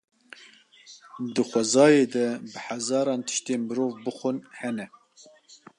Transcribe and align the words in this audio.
Di 1.33 1.43
xwezayê 1.49 2.05
de 2.13 2.25
bi 2.51 2.59
hezaran 2.67 3.21
tiştên 3.27 3.61
mirov 3.67 3.93
bixwin 4.03 4.37
hene. 4.59 4.85